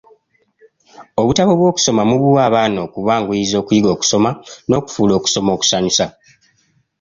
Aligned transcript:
Obutabo 1.21 1.51
bw'okusoma 1.59 2.01
mubuwa 2.09 2.41
abaana 2.49 2.77
okubanguyiza 2.87 3.55
okuyiga 3.61 3.89
okusoma 3.95 4.29
n'okufuula 4.67 5.13
okusoma 5.19 5.49
okusanyusa. 5.55 6.05